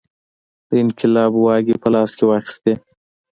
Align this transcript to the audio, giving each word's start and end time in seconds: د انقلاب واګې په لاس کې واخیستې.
د 0.69 0.71
انقلاب 0.83 1.33
واګې 1.37 1.75
په 1.81 1.87
لاس 1.93 2.11
کې 2.17 2.23
واخیستې. 2.27 2.73